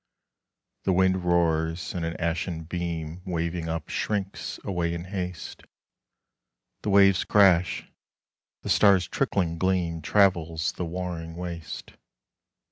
The 0.81 0.93
wind 0.93 1.25
roars, 1.25 1.93
and 1.93 2.03
an 2.03 2.19
ashen 2.19 2.63
beam 2.63 3.21
Waving 3.23 3.69
up 3.69 3.87
shrinks 3.89 4.59
away 4.63 4.95
in 4.95 5.03
haste. 5.05 5.61
The 6.81 6.89
waves 6.89 7.23
crash. 7.23 7.87
The 8.63 8.69
star's 8.69 9.07
trickling 9.07 9.59
gleam 9.59 10.01
Travels 10.01 10.71
the 10.71 10.85
warring 10.85 11.35
waste. 11.35 11.93